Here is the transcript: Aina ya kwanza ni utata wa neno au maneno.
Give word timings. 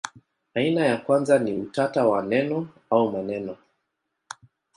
Aina 0.53 0.85
ya 0.85 0.97
kwanza 0.97 1.39
ni 1.39 1.53
utata 1.53 2.07
wa 2.07 2.21
neno 2.21 2.67
au 2.89 3.11
maneno. 3.11 3.57